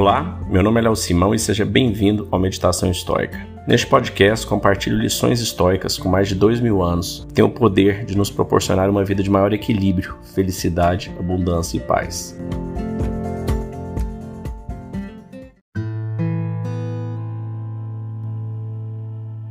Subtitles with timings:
[0.00, 3.46] Olá, meu nome é Léo Simão e seja bem-vindo ao Meditação Histórica.
[3.68, 8.06] Neste podcast, compartilho lições históricas com mais de dois mil anos que têm o poder
[8.06, 12.34] de nos proporcionar uma vida de maior equilíbrio, felicidade, abundância e paz.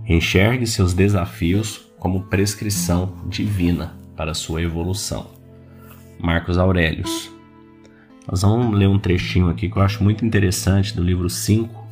[0.03, 5.27] Enxergue seus desafios como prescrição divina para sua evolução.
[6.19, 7.38] Marcos Aurelius.
[8.29, 11.87] Nós vamos ler um trechinho aqui que eu acho muito interessante do livro 5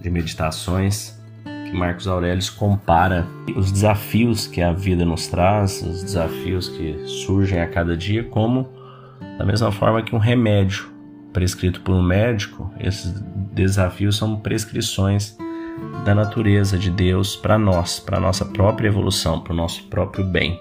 [0.00, 3.24] de Meditações, que Marcos Aurelius compara
[3.54, 8.68] os desafios que a vida nos traz, os desafios que surgem a cada dia, como
[9.38, 10.90] da mesma forma que um remédio
[11.32, 13.12] prescrito por um médico, esses
[13.52, 15.38] desafios são prescrições
[16.04, 20.60] da natureza de Deus para nós, para nossa própria evolução, para o nosso próprio bem.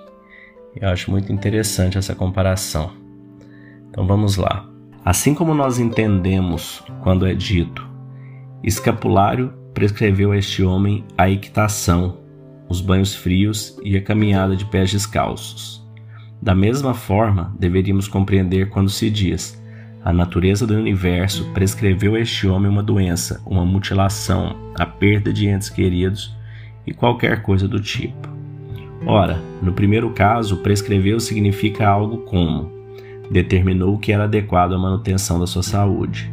[0.76, 2.92] Eu acho muito interessante essa comparação.
[3.90, 4.71] Então vamos lá.
[5.04, 7.90] Assim como nós entendemos quando é dito,
[8.64, 12.20] escapulário prescreveu a este homem a equitação,
[12.70, 15.84] os banhos frios e a caminhada de pés descalços.
[16.40, 19.60] Da mesma forma, deveríamos compreender quando se diz:
[20.06, 25.48] a natureza do universo prescreveu a este homem uma doença, uma mutilação, a perda de
[25.48, 26.36] entes queridos
[26.86, 28.30] e qualquer coisa do tipo.
[29.04, 32.81] Ora, no primeiro caso, prescreveu significa algo como
[33.32, 36.32] determinou que era adequado à manutenção da sua saúde.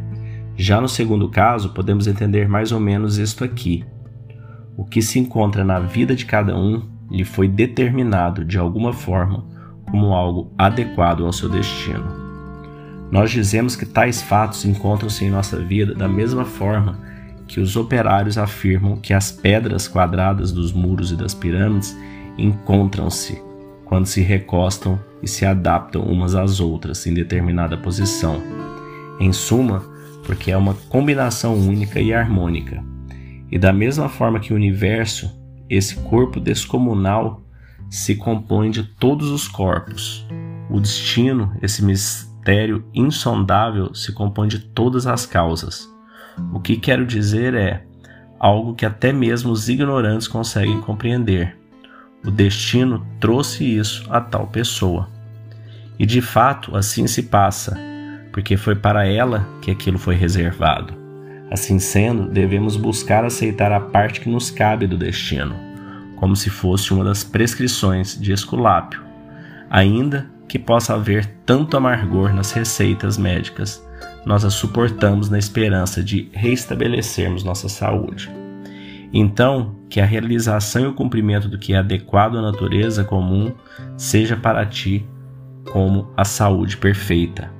[0.56, 3.84] Já no segundo caso, podemos entender mais ou menos isto aqui.
[4.76, 9.46] O que se encontra na vida de cada um lhe foi determinado de alguma forma
[9.88, 12.28] como algo adequado ao seu destino.
[13.10, 16.98] Nós dizemos que tais fatos encontram-se em nossa vida da mesma forma
[17.46, 21.96] que os operários afirmam que as pedras quadradas dos muros e das pirâmides
[22.36, 23.47] encontram-se
[23.88, 28.40] quando se recostam e se adaptam umas às outras em determinada posição.
[29.18, 29.82] Em suma,
[30.24, 32.84] porque é uma combinação única e harmônica.
[33.50, 35.34] E da mesma forma que o universo,
[35.68, 37.42] esse corpo descomunal,
[37.90, 40.26] se compõe de todos os corpos.
[40.70, 45.88] O destino, esse mistério insondável se compõe de todas as causas.
[46.52, 47.84] O que quero dizer é
[48.38, 51.56] algo que até mesmo os ignorantes conseguem compreender.
[52.24, 55.08] O destino trouxe isso a tal pessoa.
[55.98, 57.78] E de fato assim se passa,
[58.32, 60.94] porque foi para ela que aquilo foi reservado.
[61.50, 65.54] Assim sendo, devemos buscar aceitar a parte que nos cabe do destino,
[66.16, 69.02] como se fosse uma das prescrições de Esculápio,
[69.70, 73.82] ainda que possa haver tanto amargor nas receitas médicas,
[74.24, 78.37] nós a suportamos na esperança de restabelecermos nossa saúde.
[79.12, 83.52] Então, que a realização e o cumprimento do que é adequado à natureza comum
[83.96, 85.06] seja para ti
[85.72, 87.50] como a saúde perfeita.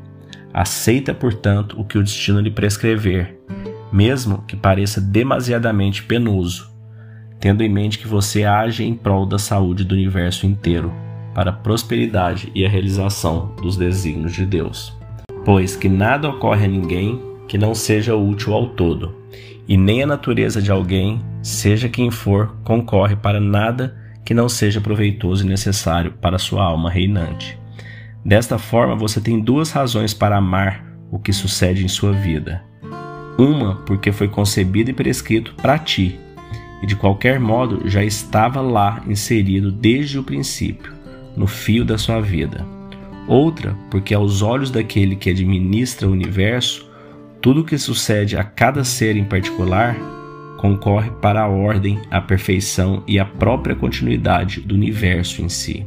[0.52, 3.38] Aceita, portanto, o que o destino lhe prescrever,
[3.92, 6.70] mesmo que pareça demasiadamente penoso,
[7.38, 10.92] tendo em mente que você age em prol da saúde do universo inteiro
[11.34, 14.92] para a prosperidade e a realização dos desígnios de Deus.
[15.44, 19.16] Pois que nada ocorre a ninguém que não seja útil ao todo,
[19.66, 24.80] e nem a natureza de alguém, seja quem for, concorre para nada que não seja
[24.80, 27.58] proveitoso e necessário para sua alma reinante.
[28.24, 32.62] Desta forma, você tem duas razões para amar o que sucede em sua vida.
[33.38, 36.18] Uma, porque foi concebido e prescrito para ti,
[36.82, 40.92] e de qualquer modo já estava lá inserido desde o princípio
[41.36, 42.66] no fio da sua vida.
[43.26, 46.87] Outra, porque aos olhos daquele que administra o universo,
[47.48, 49.96] tudo o que sucede a cada ser em particular
[50.58, 55.86] concorre para a ordem, a perfeição e a própria continuidade do universo em si.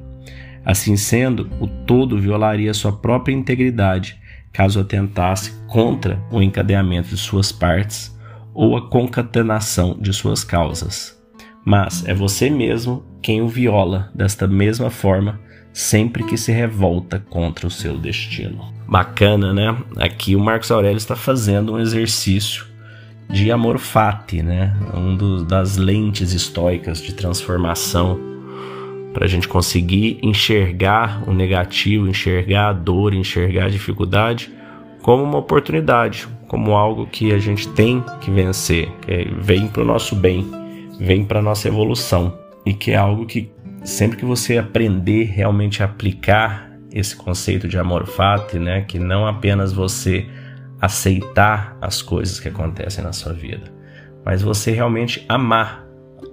[0.66, 4.20] Assim sendo, o todo violaria sua própria integridade
[4.52, 8.12] caso atentasse contra o encadeamento de suas partes
[8.56, 11.16] ou a concatenação de suas causas.
[11.64, 15.40] Mas é você mesmo quem o viola desta mesma forma
[15.72, 18.81] sempre que se revolta contra o seu destino.
[18.92, 19.78] Bacana, né?
[19.96, 22.66] Aqui o Marcos Aurélio está fazendo um exercício
[23.30, 24.76] de amor fati, né?
[24.94, 28.20] Um dos, das lentes estoicas de transformação
[29.14, 34.52] para a gente conseguir enxergar o negativo, enxergar a dor, enxergar a dificuldade
[35.02, 39.86] como uma oportunidade, como algo que a gente tem que vencer, que vem para o
[39.86, 40.46] nosso bem,
[41.00, 43.50] vem para nossa evolução e que é algo que
[43.86, 49.26] sempre que você aprender realmente a aplicar esse conceito de amor fati, né, que não
[49.26, 50.28] apenas você
[50.80, 53.72] aceitar as coisas que acontecem na sua vida,
[54.26, 55.86] mas você realmente amar,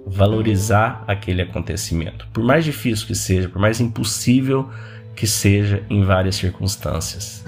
[0.05, 4.69] valorizar aquele acontecimento, por mais difícil que seja, por mais impossível
[5.15, 7.43] que seja em várias circunstâncias.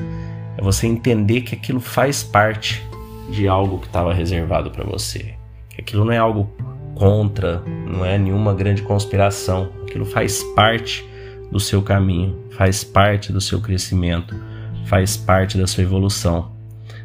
[0.57, 2.85] É você entender que aquilo faz parte
[3.29, 5.33] de algo que estava reservado para você.
[5.79, 6.53] Aquilo não é algo
[6.95, 9.71] contra, não é nenhuma grande conspiração.
[9.83, 11.09] Aquilo faz parte
[11.51, 14.35] do seu caminho, faz parte do seu crescimento,
[14.85, 16.51] faz parte da sua evolução.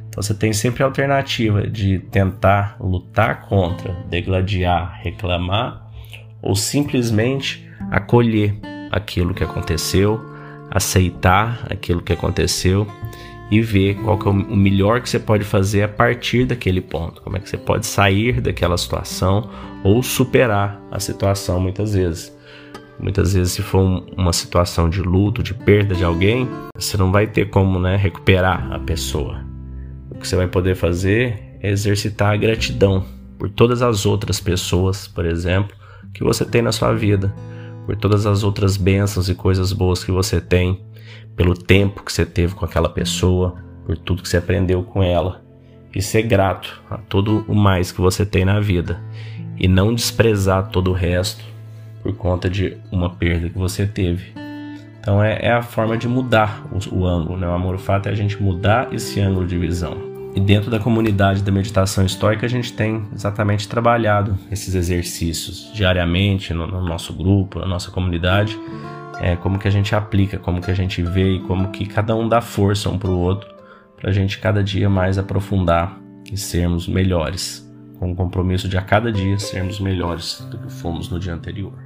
[0.08, 5.90] Então você tem sempre a alternativa de tentar lutar contra, degladiar, reclamar
[6.40, 8.58] ou simplesmente acolher
[8.90, 10.20] aquilo que aconteceu,
[10.70, 12.86] aceitar aquilo que aconteceu
[13.50, 17.20] e ver qual é o melhor que você pode fazer a partir daquele ponto.
[17.22, 19.50] Como é que você pode sair daquela situação
[19.84, 22.35] ou superar a situação muitas vezes.
[22.98, 27.26] Muitas vezes, se for uma situação de luto, de perda de alguém, você não vai
[27.26, 29.44] ter como né, recuperar a pessoa.
[30.10, 33.04] O que você vai poder fazer é exercitar a gratidão
[33.38, 35.76] por todas as outras pessoas, por exemplo,
[36.14, 37.34] que você tem na sua vida,
[37.84, 40.82] por todas as outras bênçãos e coisas boas que você tem,
[41.36, 45.44] pelo tempo que você teve com aquela pessoa, por tudo que você aprendeu com ela.
[45.94, 49.00] E ser grato a todo o mais que você tem na vida.
[49.58, 51.42] E não desprezar todo o resto
[52.06, 54.32] por conta de uma perda que você teve.
[55.00, 57.36] Então é, é a forma de mudar o, o ângulo.
[57.36, 57.48] Né?
[57.48, 59.96] O amor fato é a gente mudar esse ângulo de visão.
[60.34, 66.52] E dentro da comunidade da meditação histórica, a gente tem exatamente trabalhado esses exercícios diariamente
[66.52, 68.58] no, no nosso grupo, na nossa comunidade
[69.20, 72.14] é, como que a gente aplica, como que a gente vê e como que cada
[72.14, 73.48] um dá força um para o outro,
[73.96, 75.98] para a gente cada dia mais aprofundar
[76.30, 77.66] e sermos melhores,
[77.98, 81.85] com o compromisso de a cada dia sermos melhores do que fomos no dia anterior.